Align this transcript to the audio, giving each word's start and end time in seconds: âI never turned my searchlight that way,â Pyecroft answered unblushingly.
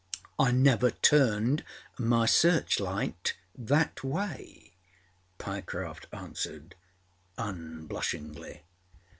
âI 0.39 0.51
never 0.51 0.89
turned 0.89 1.63
my 1.99 2.25
searchlight 2.25 3.37
that 3.55 4.03
way,â 4.03 4.73
Pyecroft 5.37 6.07
answered 6.11 6.73
unblushingly. 7.37 8.63